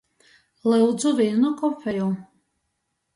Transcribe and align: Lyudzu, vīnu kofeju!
Lyudzu, 0.71 1.11
vīnu 1.19 1.51
kofeju! 1.59 2.09